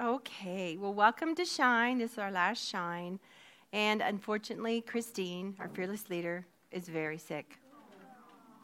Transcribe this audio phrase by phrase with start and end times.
[0.00, 1.98] Okay, well, welcome to Shine.
[1.98, 3.20] This is our last Shine.
[3.72, 7.60] And unfortunately, Christine, our fearless leader, is very sick.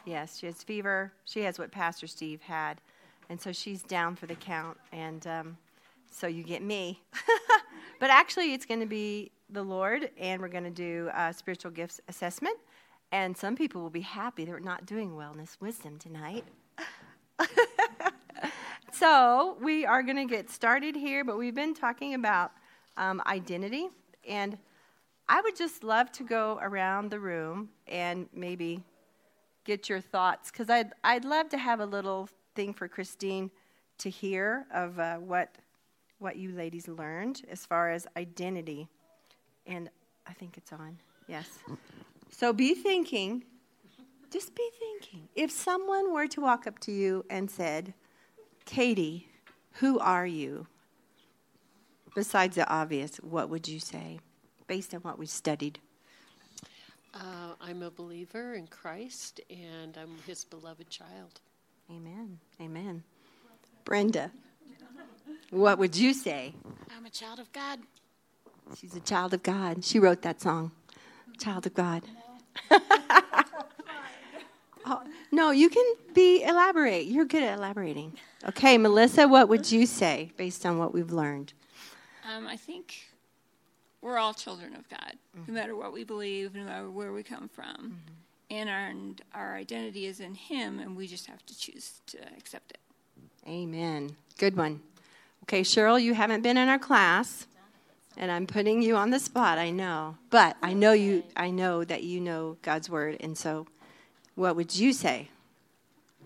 [0.04, 1.12] Yes, she has fever.
[1.26, 2.80] She has what Pastor Steve had.
[3.28, 4.76] And so she's down for the count.
[4.90, 5.56] And um,
[6.10, 7.00] so you get me.
[8.00, 11.70] but actually, it's going to be the Lord, and we're going to do a spiritual
[11.70, 12.58] gifts assessment.
[13.12, 16.44] And some people will be happy they're not doing wellness wisdom tonight.
[19.00, 22.52] so we are going to get started here, but we've been talking about
[22.98, 23.88] um, identity.
[24.28, 24.58] And
[25.26, 28.84] I would just love to go around the room and maybe
[29.64, 33.50] get your thoughts, because I'd, I'd love to have a little thing for Christine
[33.98, 35.48] to hear of uh, what,
[36.18, 38.86] what you ladies learned as far as identity.
[39.66, 39.88] And
[40.26, 40.98] I think it's on.
[41.26, 41.48] Yes.
[42.30, 43.44] So be thinking,
[44.30, 45.28] just be thinking.
[45.34, 47.94] If someone were to walk up to you and said,
[48.64, 49.28] Katie,
[49.74, 50.66] who are you?
[52.14, 54.20] Besides the obvious, what would you say?
[54.70, 55.80] based on what we studied?
[57.12, 61.40] Uh, I'm a believer in Christ and I'm his beloved child.
[61.90, 62.38] Amen.
[62.60, 63.02] Amen.
[63.84, 64.30] Brenda,
[65.50, 66.54] what would you say?
[66.96, 67.80] I'm a child of God.
[68.78, 69.84] She's a child of God.
[69.84, 70.70] She wrote that song,
[71.40, 72.04] Child of God.
[74.90, 77.06] oh, no, you can be elaborate.
[77.06, 78.12] You're good at elaborating.
[78.48, 81.52] Okay, Melissa, what would you say based on what we've learned?
[82.30, 83.10] Um, I think
[84.02, 85.52] we're all children of God, mm-hmm.
[85.52, 87.76] no matter what we believe, no matter where we come from.
[87.76, 88.14] Mm-hmm.
[88.52, 92.18] And, our, and our identity is in Him, and we just have to choose to
[92.36, 92.80] accept it.
[93.48, 94.16] Amen.
[94.38, 94.80] Good one.
[95.44, 97.46] Okay, Cheryl, you haven't been in our class,
[98.16, 99.58] and I'm putting you on the spot.
[99.58, 101.22] I know, but I know you.
[101.36, 103.66] I know that you know God's word, and so,
[104.40, 105.28] what would you say?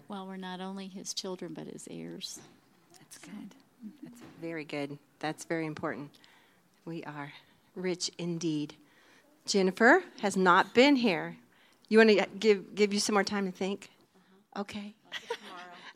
[0.07, 2.39] Well, we're not only His children, but His heirs.
[2.93, 3.55] That's good.
[4.03, 4.99] That's very good.
[5.19, 6.11] That's very important.
[6.85, 7.33] We are
[7.75, 8.75] rich indeed.
[9.47, 11.37] Jennifer has not been here.
[11.89, 13.91] You want to give give you some more time to think?
[14.55, 14.61] Uh-huh.
[14.63, 14.95] Okay.
[15.11, 15.27] Like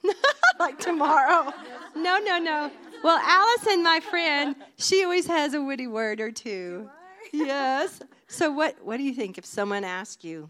[0.00, 0.14] tomorrow.
[0.58, 1.52] like tomorrow.
[1.94, 2.70] No, no, no.
[3.04, 6.90] Well, Allison, my friend, she always has a witty word or two.
[7.32, 8.00] Yes.
[8.26, 10.48] So what what do you think if someone asked you,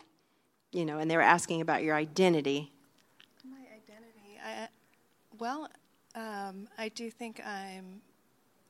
[0.72, 2.72] you know, and they were asking about your identity?
[3.44, 4.38] My identity.
[4.44, 4.68] I,
[5.38, 5.68] well,
[6.14, 8.02] um, I do think I'm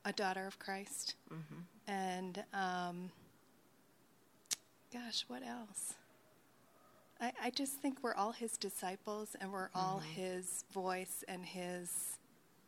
[0.05, 1.15] a daughter of Christ.
[1.33, 1.91] Mm-hmm.
[1.91, 3.11] And um,
[4.93, 5.95] gosh, what else?
[7.21, 9.79] I, I just think we're all his disciples and we're mm-hmm.
[9.79, 12.19] all his voice and his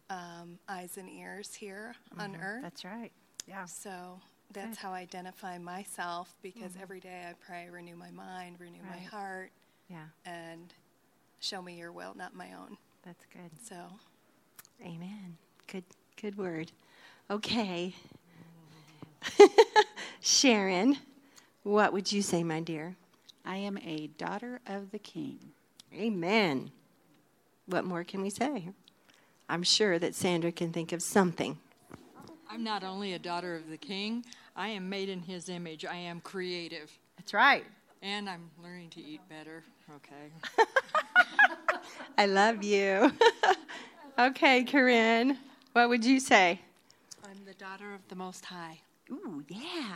[0.09, 2.21] um, eyes and ears here mm-hmm.
[2.21, 2.63] on earth.
[2.63, 3.13] That's right.
[3.47, 3.65] Yeah.
[3.67, 4.21] So
[4.53, 4.79] that's Good.
[4.79, 6.83] how I identify myself because mm-hmm.
[6.83, 9.01] every day I pray, renew my mind, renew right.
[9.01, 9.51] my heart.
[9.89, 10.05] Yeah.
[10.25, 10.73] And
[11.41, 12.77] show me your will, not my own.
[13.05, 13.51] That's good.
[13.63, 13.77] So,
[14.83, 15.37] amen.
[15.67, 15.85] Good,
[16.21, 16.73] good word.
[17.31, 17.95] Okay.
[20.21, 20.99] Sharon,
[21.63, 22.97] what would you say, my dear?
[23.45, 25.39] I am a daughter of the King.
[25.95, 26.71] Amen.
[27.67, 28.69] What more can we say?
[29.49, 31.59] I'm sure that Sandra can think of something.
[32.53, 34.25] I'm not only a daughter of the King,
[34.57, 35.85] I am made in his image.
[35.85, 36.91] I am creative.
[37.17, 37.65] That's right.
[38.03, 39.63] And I'm learning to eat better.
[39.95, 40.67] Okay.
[42.19, 43.13] I love you.
[44.19, 45.39] okay, Corinne,
[45.75, 46.61] what would you say?
[47.25, 48.81] I'm the daughter of the Most High.
[49.13, 49.95] Ooh, yeah.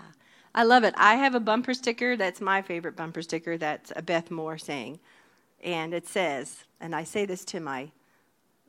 [0.55, 0.95] I love it.
[0.97, 5.01] I have a bumper sticker that's my favorite bumper sticker that's a Beth Moore saying.
[5.65, 7.91] And it says, and I say this to my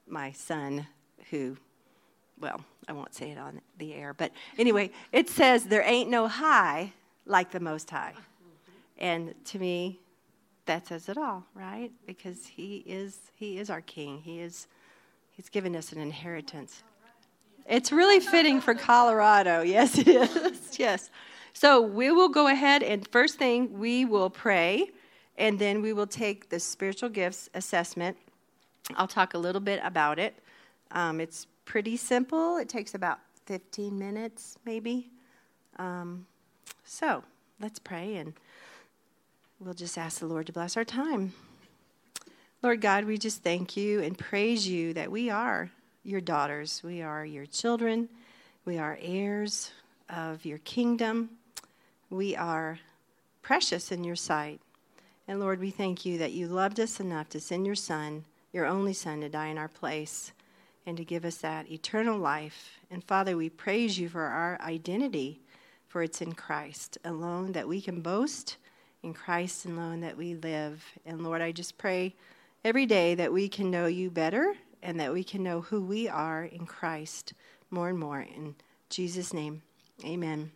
[0.07, 0.87] my son
[1.29, 1.57] who
[2.39, 6.27] well, I won't say it on the air, but anyway, it says there ain't no
[6.27, 6.93] high
[7.25, 8.13] like the most high.
[8.97, 9.99] And to me,
[10.65, 11.91] that says it all, right?
[12.05, 14.21] Because he is he is our king.
[14.21, 14.67] He is
[15.31, 16.83] he's given us an inheritance.
[17.67, 19.61] It's really fitting for Colorado.
[19.65, 20.79] Yes, it is.
[20.79, 21.09] yes.
[21.53, 24.91] So we will go ahead and first thing we will pray,
[25.37, 28.17] and then we will take the spiritual gifts assessment.
[28.97, 30.35] I'll talk a little bit about it.
[30.91, 32.57] Um, it's pretty simple.
[32.57, 35.09] It takes about 15 minutes, maybe.
[35.77, 36.25] Um,
[36.85, 37.23] so
[37.59, 38.33] let's pray, and
[39.59, 41.33] we'll just ask the Lord to bless our time.
[42.63, 45.69] Lord God, we just thank you and praise you that we are
[46.03, 46.81] your daughters.
[46.83, 48.09] We are your children.
[48.63, 49.71] We are heirs
[50.09, 51.31] of your kingdom.
[52.09, 52.79] We are
[53.41, 54.61] precious in your sight.
[55.27, 58.65] And Lord, we thank you that you loved us enough to send your Son, your
[58.65, 60.31] only Son, to die in our place
[60.85, 62.79] and to give us that eternal life.
[62.91, 65.41] And Father, we praise you for our identity,
[65.87, 68.57] for it's in Christ alone that we can boast,
[69.03, 70.83] in Christ alone that we live.
[71.05, 72.15] And Lord, I just pray
[72.63, 76.07] every day that we can know you better and that we can know who we
[76.07, 77.33] are in Christ
[77.71, 78.21] more and more.
[78.21, 78.55] In
[78.89, 79.61] Jesus' name,
[80.03, 80.51] amen.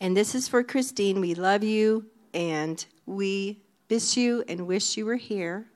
[0.00, 1.20] And this is for Christine.
[1.20, 5.66] We love you and we miss you and wish you were here.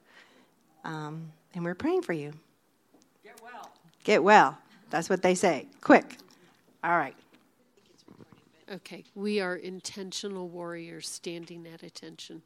[0.85, 2.33] Um, and we're praying for you.
[4.07, 4.57] Get well.
[4.89, 5.67] That's what they say.
[5.81, 6.19] Quick.
[6.85, 7.17] All right.
[8.71, 12.41] Okay, we are intentional warriors standing at attention.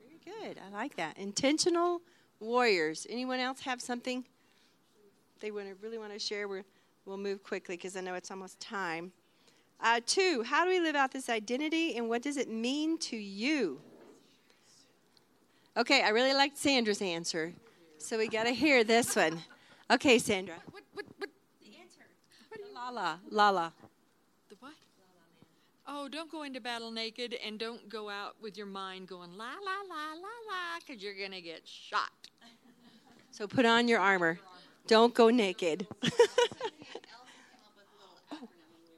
[0.00, 0.58] Very good.
[0.58, 1.16] I like that.
[1.16, 2.00] Intentional
[2.40, 3.06] warriors.
[3.08, 4.24] Anyone else have something
[5.38, 6.48] they want to really want to share?
[6.48, 6.64] We're,
[7.04, 9.12] we'll move quickly because I know it's almost time.
[9.80, 13.16] Uh, two, how do we live out this identity and what does it mean to
[13.16, 13.80] you?
[15.76, 17.52] Okay, I really liked Sandra's answer.
[17.98, 19.40] So we got to hear this one.
[19.90, 20.56] Okay, Sandra.
[20.70, 21.30] What, what, what?
[21.62, 22.00] The answer.
[22.74, 23.20] Lala.
[23.30, 23.72] Lala.
[24.48, 24.72] The what?
[25.86, 29.44] Oh, don't go into battle naked and don't go out with your mind going la
[29.44, 32.10] la la la la because you're going to get shot.
[33.30, 34.40] So put on your armor.
[34.88, 35.86] Don't go naked.
[38.32, 38.48] oh.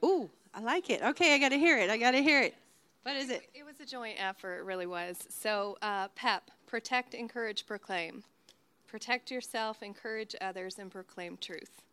[0.03, 1.01] Ooh, I like it.
[1.03, 1.89] Okay, I got to hear it.
[1.89, 2.55] I got to hear it.
[3.03, 3.49] What is it?
[3.53, 5.17] It was a joint effort, it really was.
[5.29, 8.23] So, uh, PEP, protect, encourage, proclaim.
[8.89, 11.83] Protect yourself, encourage others, and proclaim truth.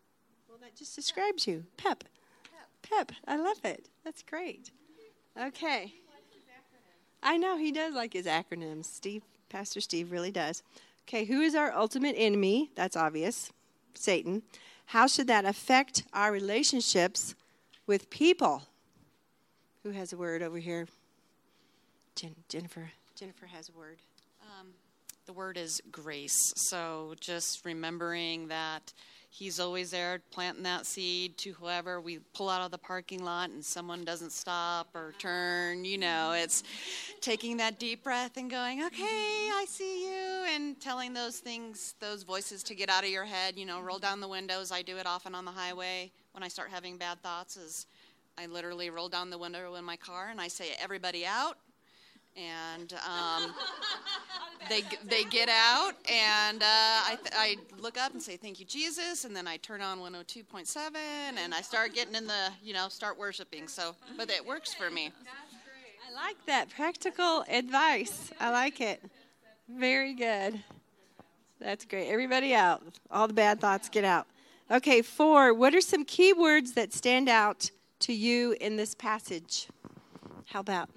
[0.48, 1.64] Well, that just describes you.
[1.76, 2.04] Pep.
[2.82, 3.12] Pep.
[3.26, 3.88] I love it.
[4.04, 4.70] That's great.
[5.38, 5.92] Okay.
[7.22, 8.86] I know he does like his acronyms.
[8.86, 10.62] Steve, Pastor Steve really does.
[11.06, 12.70] Okay, who is our ultimate enemy?
[12.74, 13.52] That's obvious.
[13.94, 14.42] Satan.
[14.86, 17.34] How should that affect our relationships
[17.86, 18.62] with people?
[19.82, 20.86] Who has a word over here?
[22.14, 22.90] Jen, Jennifer.
[23.14, 23.98] Jennifer has a word.
[25.26, 26.52] The word is grace.
[26.56, 28.92] So just remembering that
[29.36, 33.50] He's always there planting that seed to whoever we pull out of the parking lot
[33.50, 35.84] and someone doesn't stop or turn.
[35.84, 36.62] You know, it's
[37.20, 42.22] taking that deep breath and going, okay, I see you, and telling those things, those
[42.22, 43.58] voices to get out of your head.
[43.58, 44.72] You know, roll down the windows.
[44.72, 47.58] I do it often on the highway when I start having bad thoughts.
[47.58, 47.86] Is
[48.38, 51.58] I literally roll down the window in my car and I say, everybody out
[52.36, 53.54] and um,
[54.68, 59.24] they they get out, and uh, I, I look up and say thank you Jesus,
[59.24, 60.96] and then I turn on 102.7,
[61.38, 63.68] and I start getting in the you know start worshiping.
[63.68, 65.12] So, but it works for me.
[66.08, 68.30] I like that practical advice.
[68.40, 69.02] I like it.
[69.68, 70.62] Very good.
[71.60, 72.08] That's great.
[72.08, 72.82] Everybody out.
[73.10, 74.26] All the bad thoughts get out.
[74.70, 75.54] Okay, four.
[75.54, 79.68] What are some key words that stand out to you in this passage?
[80.46, 80.90] How about?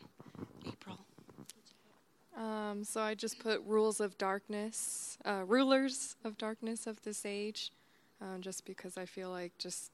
[2.40, 7.74] Um, so I just put rules of darkness, uh, rulers of darkness of this age,
[8.22, 9.92] um, just because I feel like just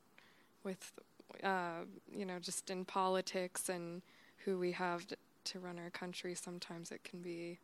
[0.64, 0.94] with,
[1.44, 4.04] uh, you know, just in politics and
[4.46, 5.08] who we have
[5.46, 7.58] to run our country, sometimes it can be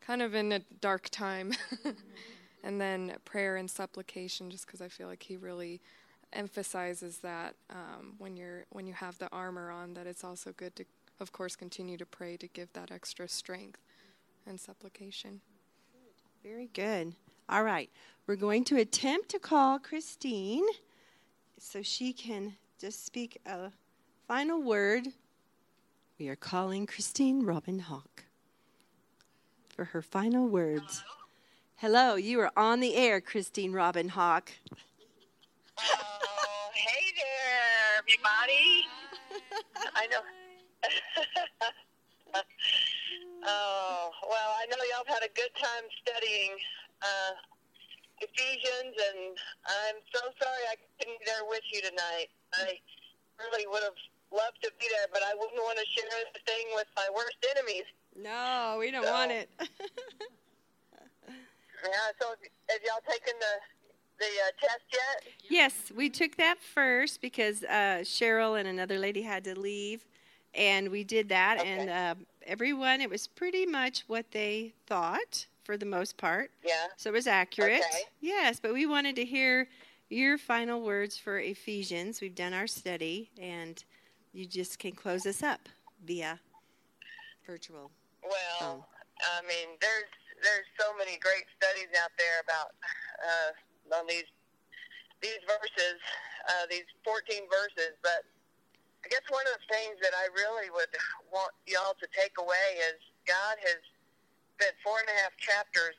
[0.00, 1.52] kind of in a dark time.
[2.64, 5.80] and then prayer and supplication, just because I feel like he really
[6.32, 10.74] emphasizes that um, when you're when you have the armor on, that it's also good
[10.74, 10.84] to,
[11.20, 13.78] of course, continue to pray to give that extra strength
[14.46, 15.40] and supplication.
[16.42, 17.14] Very good.
[17.48, 17.90] All right.
[18.26, 20.64] We're going to attempt to call Christine
[21.58, 23.70] so she can just speak a
[24.26, 25.08] final word.
[26.18, 28.24] We are calling Christine Robin Hawk
[29.68, 31.02] for her final words.
[31.76, 34.52] Hello, Hello you are on the air, Christine Robin Hawk.
[35.78, 38.86] Oh, hey there, everybody.
[39.94, 40.20] I know.
[45.24, 46.52] Had a good time studying
[47.00, 47.32] uh,
[48.20, 49.32] Ephesians, and
[49.64, 52.28] I'm so sorry I couldn't be there with you tonight.
[52.52, 52.76] I
[53.40, 53.96] really would have
[54.32, 57.40] loved to be there, but I wouldn't want to share the thing with my worst
[57.56, 57.88] enemies.
[58.16, 59.48] No, we don't so, want it.
[59.60, 59.68] yeah,
[62.20, 62.36] so
[62.68, 63.54] have y'all taken the
[64.18, 65.32] the uh, test yet?
[65.48, 70.06] Yes, we took that first because uh, Cheryl and another lady had to leave,
[70.54, 71.68] and we did that, okay.
[71.68, 72.14] and uh,
[72.46, 76.50] everyone, it was pretty much what they thought for the most part.
[76.64, 76.86] Yeah.
[76.96, 77.80] So it was accurate.
[77.80, 78.02] Okay.
[78.20, 79.68] Yes, but we wanted to hear
[80.08, 82.20] your final words for Ephesians.
[82.20, 83.82] We've done our study, and
[84.32, 85.68] you just can close us up
[86.04, 86.38] via
[87.46, 87.90] virtual.
[88.22, 88.82] Well, phone.
[89.20, 90.10] I mean, there's
[90.42, 92.76] there's so many great studies out there about
[93.24, 94.28] uh, on these
[95.22, 95.96] these verses,
[96.52, 98.28] uh, these 14 verses, but
[99.04, 100.88] I guess one of the things that I really would
[101.28, 102.96] want y'all to take away is
[103.28, 103.80] God has
[104.56, 105.92] spent four and a half chapters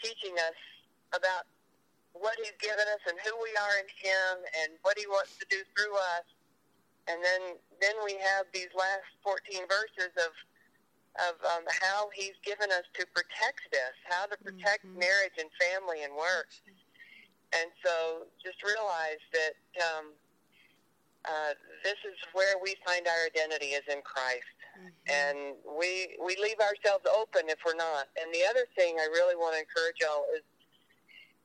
[0.00, 0.56] teaching us
[1.12, 1.44] about
[2.16, 4.32] what He's given us and who we are in Him
[4.64, 6.24] and what He wants to do through us.
[7.04, 10.32] And then then we have these last 14 verses of
[11.28, 15.04] of um, how He's given us to protect this, how to protect mm-hmm.
[15.04, 16.48] marriage and family and work.
[17.52, 20.16] And so just realize that um,
[21.28, 21.52] uh,
[21.84, 24.56] this is where we find our identity is in Christ.
[25.10, 28.08] And we we leave ourselves open if we're not.
[28.16, 30.46] And the other thing I really want to encourage y'all is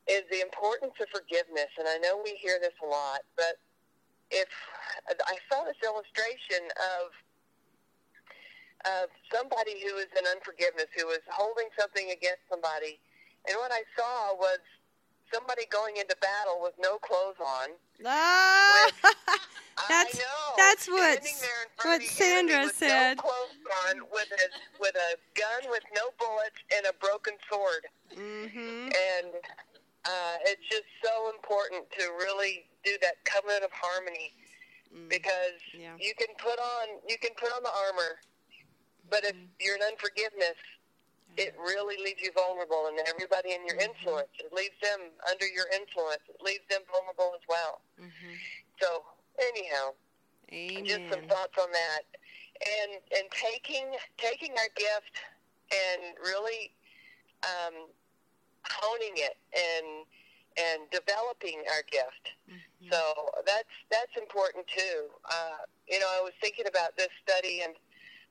[0.08, 1.68] is the importance of forgiveness.
[1.76, 3.60] And I know we hear this a lot, but
[4.32, 4.48] if
[5.10, 7.12] I saw this illustration of
[8.86, 13.02] of somebody who is in unforgiveness, who was holding something against somebody,
[13.50, 14.62] and what I saw was
[15.34, 17.70] somebody going into battle with no clothes on.
[18.06, 18.92] Ah,
[19.90, 23.18] that's I know, that's what standing there in front what Sandra with said.
[23.18, 24.48] No clothes on, with a
[24.80, 27.86] with a gun with no bullets and a broken sword.
[28.14, 28.90] Mm-hmm.
[28.92, 29.34] And
[30.06, 34.34] uh, it's just so important to really do that covenant of harmony
[35.10, 35.96] because Yeah.
[36.00, 38.20] you can put on you can put on the armor,
[39.10, 40.56] but if you're in unforgiveness,
[41.38, 45.66] it really leaves you vulnerable, and everybody in your influence, it leaves them under your
[45.74, 46.22] influence.
[46.30, 47.82] It leaves them vulnerable as well.
[48.82, 49.04] So
[49.40, 49.94] anyhow,
[50.86, 52.04] just some thoughts on that,
[52.62, 53.86] and and taking
[54.18, 55.16] taking our gift
[55.72, 56.72] and really
[57.44, 57.88] um,
[58.70, 60.06] honing it and
[60.58, 62.32] and developing our gift.
[62.92, 63.00] So
[63.46, 65.10] that's that's important too.
[65.26, 67.74] Uh, you know, I was thinking about this study and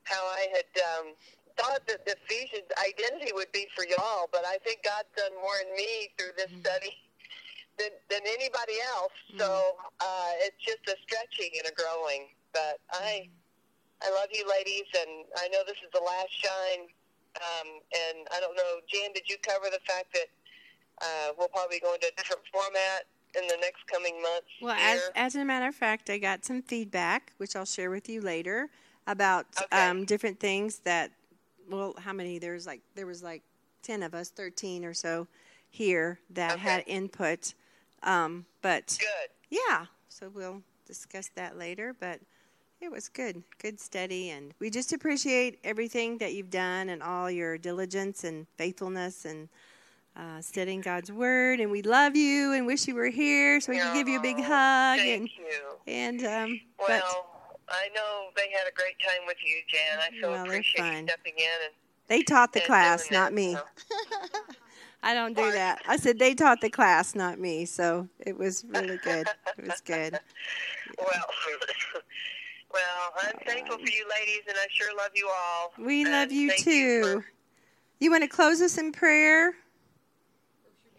[0.03, 1.13] how I had um,
[1.57, 5.57] thought that the Ephesians identity would be for y'all, but I think God's done more
[5.63, 6.91] in me through this study
[7.77, 9.15] than than anybody else.
[9.37, 12.27] So uh, it's just a stretching and a growing.
[12.53, 13.29] But I
[14.03, 16.87] I love you, ladies, and I know this is the last shine.
[17.35, 20.27] Um, and I don't know, Jan, did you cover the fact that
[21.01, 23.03] uh, we'll probably go into a different format
[23.37, 24.47] in the next coming months?
[24.61, 28.07] Well, as, as a matter of fact, I got some feedback, which I'll share with
[28.07, 28.69] you later,
[29.05, 29.87] about Okay.
[29.87, 31.11] um, different things that.
[31.69, 32.37] Well, how many?
[32.39, 33.41] There's like there was like
[33.81, 35.27] ten of us, thirteen or so
[35.69, 36.61] here that Okay.
[36.61, 37.53] had input.
[38.03, 39.29] Um, but Good.
[39.49, 41.95] yeah, so we'll discuss that later.
[41.99, 42.19] But
[42.81, 47.31] it was good, good study, and we just appreciate everything that you've done and all
[47.31, 49.49] your diligence and faithfulness and
[50.15, 51.59] uh, studying God's word.
[51.59, 54.21] And we love you and wish you were here so we could give you a
[54.21, 54.99] big hug.
[54.99, 55.61] Thank And you.
[55.87, 57.25] and um, but Well,
[57.69, 59.99] I know they had a great time with you, Jan.
[59.99, 61.73] I so Well, appreciate you stepping in and
[62.07, 63.53] they taught the class, not me.
[63.53, 63.63] so.
[65.03, 65.81] I don't do that.
[65.87, 67.65] I said they taught the class, not me.
[67.65, 69.27] So it was really good.
[69.57, 70.19] It was good.
[70.97, 71.07] Well,
[72.73, 75.73] well, I'm thankful for you, ladies, and I sure love you all.
[75.77, 76.71] We love you too.
[76.71, 77.23] You,
[77.99, 79.53] You want to close us in prayer?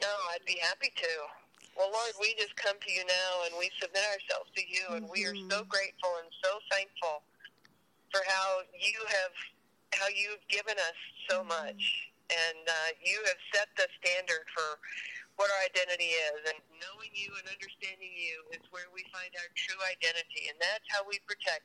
[0.02, 1.08] no, I'd be happy to.
[1.76, 5.04] Well, Lord, we just come to you now, and we submit ourselves to you, and
[5.12, 5.68] we are so Mm-hmm.
[5.68, 6.25] grateful and
[6.56, 7.22] so thankful
[8.12, 9.34] for how you have
[9.94, 10.98] how you've given us
[11.28, 11.48] so Mm-hmm.
[11.48, 14.80] much, and uh, you have set the standard for
[15.36, 19.50] what our identity is, and knowing you and understanding you is where we find our
[19.56, 21.64] true identity, and that's how we protect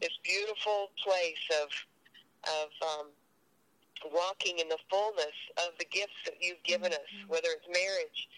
[0.00, 1.68] this beautiful place of
[2.44, 3.06] of um,
[4.12, 8.28] walking in the fullness of the gifts that you've given us, whether it's marriage,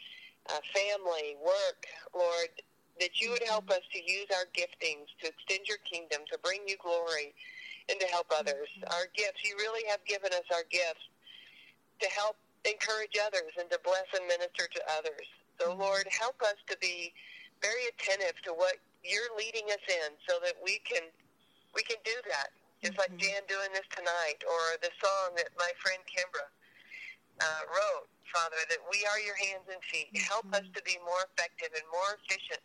[0.51, 2.51] uh, family, work, Lord,
[3.01, 6.65] that you would help us to use our giftings to extend your kingdom, to bring
[6.67, 7.35] you glory,
[7.89, 8.69] and to help others.
[8.77, 8.93] Mm-hmm.
[8.93, 11.05] Our gifts, you really have given us our gifts
[12.01, 15.29] to help encourage others and to bless and minister to others.
[15.61, 15.85] So, mm-hmm.
[15.85, 17.13] Lord, help us to be
[17.61, 21.05] very attentive to what you're leading us in so that we can
[21.77, 22.53] we can do that.
[22.81, 23.41] Just like mm-hmm.
[23.41, 26.49] Jan doing this tonight or the song that my friend Kimbra
[27.41, 30.13] uh, wrote, Father, that we are your hands and feet.
[30.17, 32.61] Help us to be more effective and more efficient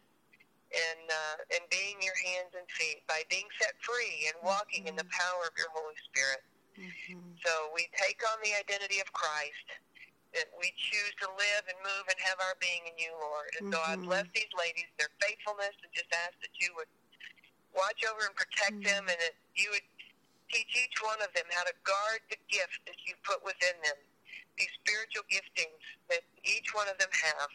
[0.71, 4.95] in, uh, in being your hands and feet by being set free and walking in
[4.95, 5.19] the mm-hmm.
[5.19, 6.41] power of your Holy Spirit.
[6.79, 7.35] Mm-hmm.
[7.43, 9.67] So we take on the identity of Christ,
[10.31, 13.51] that we choose to live and move and have our being in you, Lord.
[13.59, 14.07] And so I mm-hmm.
[14.07, 16.87] bless these ladies, their faithfulness, and just ask that you would
[17.75, 19.83] watch over and protect them and that you would
[20.51, 23.95] teach each one of them how to guard the gift that you put within them,
[24.59, 27.51] these spiritual giftings that each one of them have.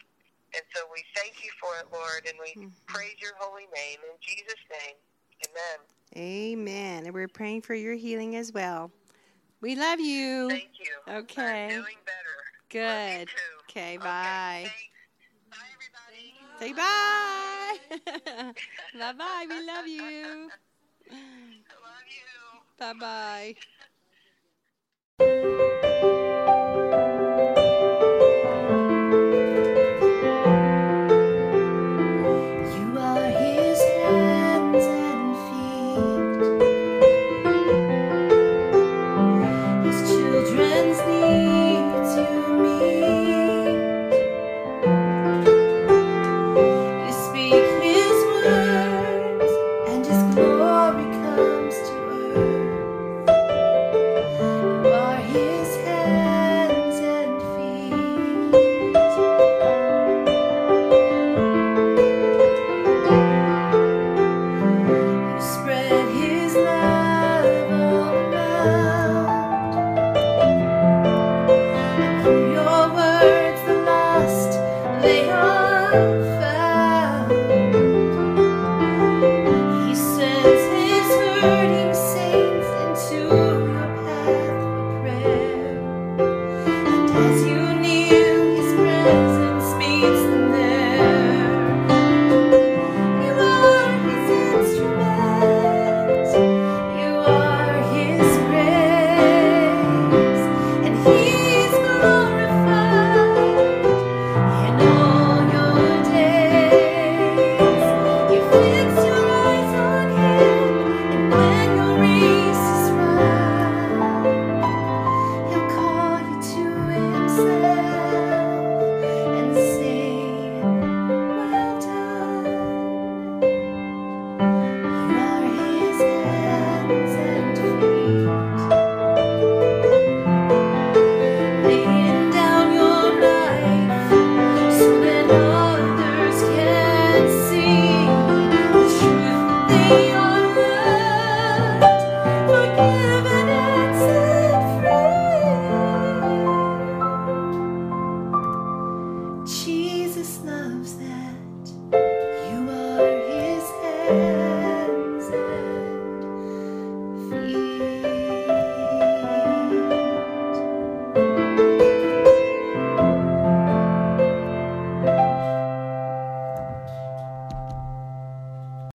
[0.53, 2.69] And so we thank you for it, Lord, and we mm-hmm.
[2.87, 3.99] praise your holy name.
[4.03, 4.95] In Jesus' name,
[5.45, 5.79] amen.
[6.15, 7.05] Amen.
[7.05, 8.91] And we're praying for your healing as well.
[9.61, 10.49] We love you.
[10.49, 11.13] Thank you.
[11.13, 11.63] Okay.
[11.65, 12.37] I'm doing better.
[12.69, 12.79] Good.
[12.81, 13.33] Love you too.
[13.69, 14.69] Okay, bye.
[14.69, 14.97] thanks.
[15.51, 16.33] Bye, everybody.
[16.59, 17.77] Say bye.
[18.99, 19.45] bye bye.
[19.49, 20.49] We love you.
[21.83, 22.27] Love you.
[22.77, 23.55] Bye
[25.19, 25.71] bye.